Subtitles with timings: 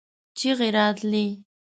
[0.37, 1.25] چيغې راتلې.